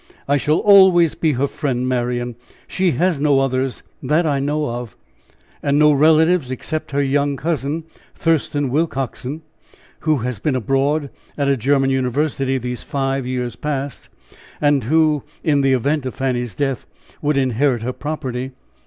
"I 0.27 0.37
shall 0.37 0.57
always 0.57 1.13
be 1.13 1.33
her 1.33 1.45
friend, 1.45 1.87
Marian. 1.87 2.35
She 2.67 2.93
has 2.93 3.19
no 3.19 3.39
others 3.39 3.83
that 4.01 4.25
I 4.25 4.39
know 4.39 4.65
of 4.67 4.97
now; 5.61 5.69
and 5.69 5.77
no 5.77 5.91
relative, 5.91 6.51
except 6.51 6.89
her 6.89 7.03
young 7.03 7.37
cousin, 7.37 7.83
Thurston 8.15 8.71
Willcoxen, 8.71 9.43
who 9.99 10.17
has 10.25 10.39
been 10.39 10.55
abroad 10.55 11.11
at 11.37 11.49
a 11.49 11.55
German 11.55 11.91
University 11.91 12.57
these 12.57 12.81
five 12.81 13.27
years 13.27 13.55
past, 13.55 14.09
and 14.59 14.85
who, 14.85 15.21
in 15.43 15.63
event 15.63 16.07
of 16.07 16.15
Fanny's 16.15 16.55
death, 16.55 16.87
would 17.21 17.37
inherit 17.37 17.83
her 17.83 17.93
property. 17.93 18.53